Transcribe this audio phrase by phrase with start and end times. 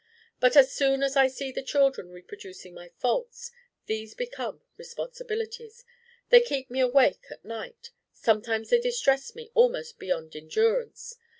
[0.39, 3.51] But as soon as I see the children reproducing my faults,
[3.85, 5.85] these become responsibilities.
[6.29, 11.17] They keep me awake at night; sometimes they distress me almost beyond endurance.